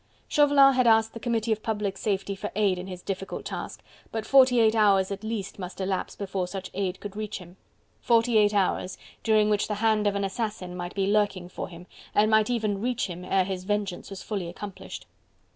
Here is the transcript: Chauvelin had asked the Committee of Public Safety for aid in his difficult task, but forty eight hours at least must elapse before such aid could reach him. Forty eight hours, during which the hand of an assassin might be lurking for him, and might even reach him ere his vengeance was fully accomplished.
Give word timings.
Chauvelin 0.27 0.73
had 0.73 0.87
asked 0.87 1.13
the 1.13 1.19
Committee 1.19 1.51
of 1.51 1.61
Public 1.61 1.95
Safety 1.95 2.35
for 2.35 2.49
aid 2.55 2.79
in 2.79 2.87
his 2.87 3.03
difficult 3.03 3.45
task, 3.45 3.83
but 4.11 4.25
forty 4.25 4.59
eight 4.59 4.73
hours 4.73 5.11
at 5.11 5.23
least 5.23 5.59
must 5.59 5.79
elapse 5.79 6.15
before 6.15 6.47
such 6.47 6.71
aid 6.73 6.99
could 6.99 7.15
reach 7.15 7.37
him. 7.37 7.55
Forty 7.99 8.39
eight 8.39 8.51
hours, 8.55 8.97
during 9.21 9.47
which 9.47 9.67
the 9.67 9.75
hand 9.75 10.07
of 10.07 10.15
an 10.15 10.23
assassin 10.23 10.75
might 10.75 10.95
be 10.95 11.05
lurking 11.05 11.49
for 11.49 11.67
him, 11.69 11.85
and 12.15 12.31
might 12.31 12.49
even 12.49 12.81
reach 12.81 13.05
him 13.05 13.23
ere 13.23 13.43
his 13.45 13.63
vengeance 13.63 14.09
was 14.09 14.23
fully 14.23 14.47
accomplished. 14.49 15.05